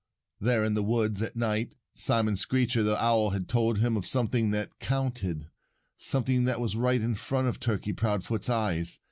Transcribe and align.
There 0.39 0.63
in 0.65 0.73
the 0.73 0.81
woods, 0.81 1.21
at 1.21 1.35
night, 1.35 1.75
Simon 1.93 2.35
Screecher 2.35 2.81
the 2.81 2.99
owl 2.99 3.29
had 3.29 3.47
told 3.47 3.77
him 3.77 3.95
of 3.95 4.07
something 4.07 4.49
that 4.49 4.79
"counted," 4.79 5.51
something 5.95 6.45
that 6.45 6.59
was 6.59 6.75
right 6.75 6.99
in 7.01 7.13
front 7.13 7.47
of 7.47 7.59
Turkey 7.59 7.93
Proudfoot's 7.93 8.49
eyes. 8.49 8.99